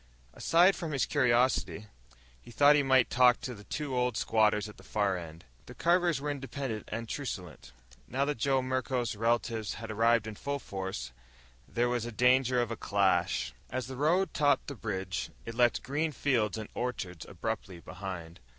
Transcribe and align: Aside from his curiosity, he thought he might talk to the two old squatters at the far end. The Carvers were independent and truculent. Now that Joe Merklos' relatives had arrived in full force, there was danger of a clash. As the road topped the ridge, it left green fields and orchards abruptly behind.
Aside 0.33 0.75
from 0.75 0.93
his 0.93 1.05
curiosity, 1.05 1.85
he 2.41 2.49
thought 2.49 2.75
he 2.75 2.81
might 2.81 3.11
talk 3.11 3.39
to 3.41 3.53
the 3.53 3.65
two 3.65 3.95
old 3.95 4.17
squatters 4.17 4.67
at 4.67 4.77
the 4.77 4.83
far 4.83 5.15
end. 5.15 5.45
The 5.67 5.75
Carvers 5.75 6.19
were 6.19 6.31
independent 6.31 6.89
and 6.91 7.07
truculent. 7.07 7.71
Now 8.07 8.25
that 8.25 8.39
Joe 8.39 8.63
Merklos' 8.63 9.15
relatives 9.15 9.75
had 9.75 9.91
arrived 9.91 10.25
in 10.25 10.33
full 10.33 10.57
force, 10.57 11.11
there 11.67 11.87
was 11.87 12.05
danger 12.13 12.59
of 12.59 12.71
a 12.71 12.75
clash. 12.75 13.53
As 13.69 13.85
the 13.85 13.95
road 13.95 14.33
topped 14.33 14.65
the 14.69 14.75
ridge, 14.75 15.29
it 15.45 15.53
left 15.53 15.83
green 15.83 16.11
fields 16.11 16.57
and 16.57 16.67
orchards 16.73 17.23
abruptly 17.29 17.79
behind. 17.79 18.39